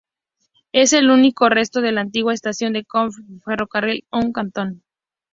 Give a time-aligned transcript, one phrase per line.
[0.71, 4.81] Es el único resto de la antigua Estación de Kowloon del Ferrocarril Kowloon-Cantón.